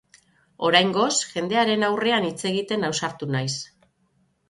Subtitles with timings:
[0.69, 3.51] Oraingoz, jendearen aurrean hitz egiten ausartu naiz.